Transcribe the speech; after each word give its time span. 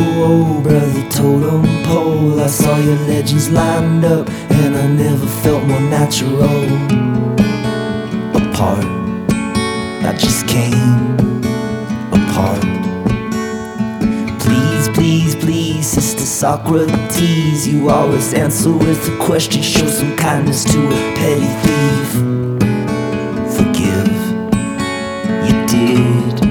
whoa, 0.00 0.60
brother 0.60 1.10
totem 1.10 1.62
pole. 1.84 2.40
I 2.40 2.46
saw 2.46 2.76
your 2.78 2.96
legends 3.06 3.50
lined 3.50 4.04
up, 4.04 4.28
and 4.50 4.76
I 4.76 4.86
never 4.86 5.26
felt 5.26 5.64
more 5.64 5.80
natural. 5.80 6.64
Apart, 8.34 8.84
I 10.04 10.14
just 10.18 10.46
came 10.46 11.16
apart. 12.12 12.60
Please, 14.40 14.88
please, 14.88 15.34
please, 15.36 15.86
Sister 15.86 16.24
Socrates, 16.24 17.66
you 17.68 17.90
always 17.90 18.32
answer 18.34 18.72
with 18.72 19.08
a 19.08 19.16
question. 19.24 19.62
Show 19.62 19.86
some 19.86 20.16
kindness 20.16 20.64
to 20.64 20.78
a 20.86 21.14
petty 21.16 21.50
thief. 21.62 22.10
Forgive, 23.56 24.12
you 25.46 25.54
did 25.66 26.49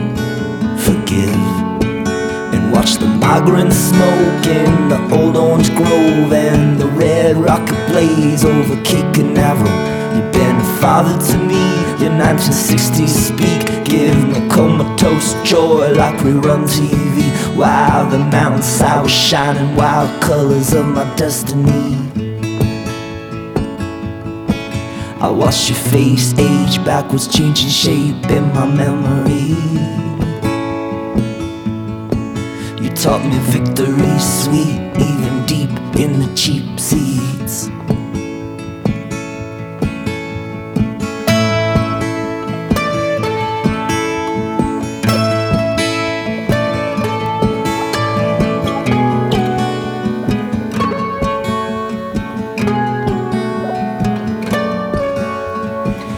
the 3.46 3.72
smoke 3.72 4.46
in 4.48 4.90
the 4.90 5.16
old 5.16 5.38
orange 5.38 5.74
grove 5.76 6.34
and 6.34 6.80
the 6.80 6.88
red 6.88 7.38
rocket 7.38 7.88
blaze 7.88 8.44
over 8.44 8.76
Cape 8.84 9.14
Canaveral. 9.14 9.72
You've 10.16 10.32
been 10.34 10.58
a 10.58 10.78
father 10.80 11.18
to 11.32 11.38
me, 11.38 11.64
your 12.02 12.12
1960s 12.12 13.08
speak, 13.08 13.86
give 13.86 14.16
me 14.28 14.50
comatose 14.50 15.36
joy 15.44 15.92
like 15.94 16.22
we 16.24 16.32
rerun 16.32 16.68
TV. 16.68 17.30
While 17.56 18.10
the 18.10 18.20
mountainside 18.20 19.04
was 19.04 19.12
shining 19.12 19.76
wild 19.76 20.22
colors 20.22 20.74
of 20.74 20.86
my 20.88 21.06
destiny. 21.16 21.98
I 25.22 25.30
watch 25.30 25.70
your 25.70 25.78
face 25.78 26.34
age 26.38 26.84
backwards, 26.84 27.28
changing 27.28 27.70
shape 27.70 28.30
in 28.30 28.44
my 28.54 28.66
memory. 28.66 29.39
Taught 33.02 33.24
me 33.24 33.40
victory 33.40 34.20
sweet, 34.20 34.78
even 35.00 35.46
deep 35.46 35.70
in 35.96 36.20
the 36.20 36.30
cheap 36.36 36.78
seats. 36.78 37.68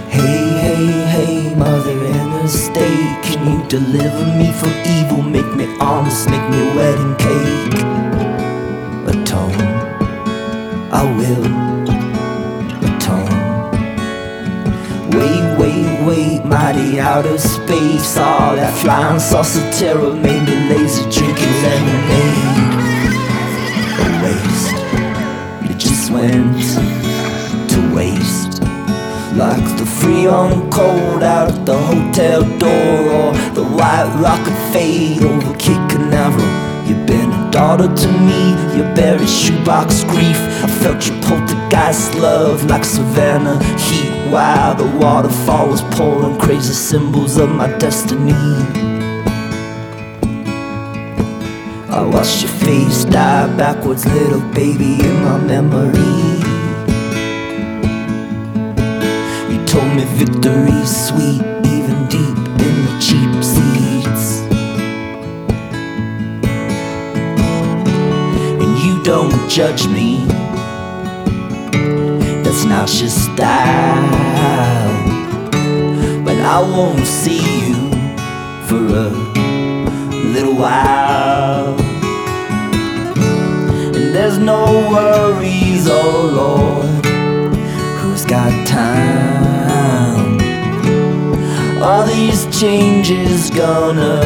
Hey, 0.10 0.48
hey, 0.64 0.86
hey, 1.14 1.56
mother 1.56 1.92
in 1.92 2.30
the 2.32 2.48
state, 2.48 2.91
can 3.42 3.60
you 3.60 3.68
deliver 3.68 4.26
me 4.38 4.52
from 4.52 4.72
evil? 4.86 5.22
Make 5.24 5.56
me 5.56 5.66
honest, 5.80 6.30
make 6.30 6.48
me 6.50 6.62
wedding 6.76 7.16
cake. 7.16 7.74
Atone, 9.08 9.62
I 10.92 11.04
will 11.18 11.46
atone. 12.88 13.32
Wait, 15.12 15.58
wait, 15.60 16.06
wait, 16.06 16.46
mighty 16.46 17.00
outer 17.00 17.38
space. 17.38 18.18
All 18.18 18.56
that 18.56 18.74
flying 18.78 19.20
saucer 19.20 19.72
terror 19.72 20.14
made 20.14 20.44
me 20.48 20.56
lazy 20.70 21.10
Like 29.42 29.76
the 29.80 29.88
free 29.88 30.28
on 30.28 30.70
cold 30.70 31.24
out 31.24 31.50
at 31.50 31.66
the 31.66 31.76
hotel 31.76 32.42
door 32.60 32.98
Or 33.18 33.34
the 33.58 33.64
white 33.64 34.14
rocket 34.22 34.56
fade 34.72 35.24
over 35.24 35.58
Cape 35.58 35.90
Canaveral 35.90 36.46
You've 36.88 37.08
been 37.08 37.32
a 37.32 37.50
daughter 37.50 37.88
to 37.88 38.08
me, 38.28 38.52
your 38.78 38.94
buried 38.94 39.28
shoebox 39.28 40.04
grief. 40.04 40.38
I 40.64 40.68
felt 40.82 41.08
your 41.08 41.20
poltergeist 41.24 42.14
love 42.16 42.66
like 42.66 42.84
Savannah 42.86 43.58
heat. 43.80 44.12
While 44.32 44.76
the 44.76 44.86
waterfall 45.00 45.70
was 45.70 45.82
pouring 45.96 46.38
crazy 46.38 46.74
symbols 46.74 47.38
of 47.38 47.50
my 47.50 47.68
destiny. 47.78 48.34
I 51.90 52.04
watched 52.14 52.44
your 52.44 52.52
face 52.52 53.06
die 53.06 53.48
backwards, 53.58 54.06
little 54.06 54.42
baby, 54.52 55.00
in 55.04 55.24
my 55.24 55.40
memory 55.40 56.51
told 59.72 59.96
me 59.96 60.04
victory's 60.04 61.08
sweet, 61.08 61.42
even 61.66 62.06
deep 62.10 62.38
in 62.68 62.76
the 62.86 62.96
cheap 63.00 63.32
seats. 63.42 64.42
And 68.62 68.78
you 68.84 69.02
don't 69.04 69.50
judge 69.50 69.88
me, 69.88 70.26
that's 72.44 72.66
not 72.66 72.94
your 73.00 73.10
style. 73.10 74.12
But 76.26 76.38
I 76.40 76.60
won't 76.60 77.08
see 77.08 77.40
you 77.62 77.76
for 78.68 78.76
a 78.76 79.10
little 80.36 80.56
while. 80.56 81.80
And 83.96 84.14
there's 84.14 84.38
no 84.38 84.66
worries, 84.92 85.88
oh 85.90 86.30
Lord 86.36 87.06
who's 88.02 88.26
got 88.26 88.68
time? 88.68 89.61
All 91.84 92.06
these 92.06 92.46
changes 92.60 93.50
gonna 93.50 94.22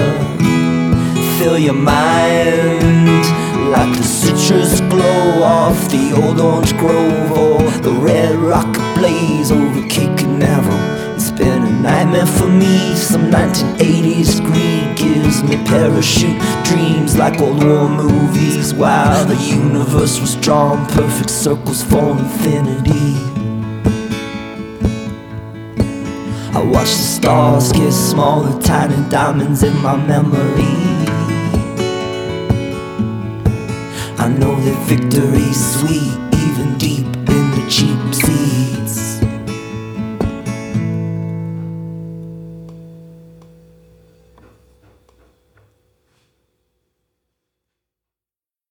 fill 1.37 1.57
your 1.57 1.73
mind 1.73 3.23
like 3.71 3.95
the 3.95 4.03
citrus 4.03 4.81
glow 4.81 5.41
off 5.41 5.89
the 5.89 6.11
old 6.21 6.41
orange 6.41 6.77
grove 6.77 7.31
or 7.31 7.59
the 7.79 7.91
red 7.91 8.35
rocket 8.35 8.95
blaze 8.97 9.53
over 9.53 9.87
Cape 9.87 10.17
Canaveral. 10.17 11.15
It's 11.15 11.31
been 11.31 11.63
a 11.63 11.71
nightmare 11.81 12.25
for 12.25 12.49
me. 12.49 12.93
Some 12.95 13.31
1980s 13.31 14.41
greed 14.43 14.97
gives 14.97 15.41
me 15.41 15.55
parachute 15.63 16.41
dreams 16.65 17.17
like 17.17 17.39
old 17.39 17.63
war 17.63 17.87
movies. 17.87 18.73
While 18.73 19.23
the 19.23 19.37
universe 19.37 20.19
was 20.19 20.35
drawn 20.35 20.85
perfect 20.87 21.29
circles 21.29 21.81
for 21.81 22.11
infinity. 22.11 23.34
I 26.55 26.63
watch 26.63 26.87
the 26.87 27.03
stars 27.17 27.73
get 27.73 27.91
smaller, 27.91 28.61
tiny 28.61 29.09
diamonds 29.09 29.61
in 29.61 29.75
my 29.81 29.97
memory. 29.97 30.63
I 34.17 34.29
know 34.29 34.55
that 34.61 34.77
victory's 34.87 35.59
sweet, 35.75 36.15
even 36.47 36.77
deep 36.77 37.07
in 37.07 37.51
the 37.51 37.65
cheap 37.69 38.15
sea. 38.15 38.84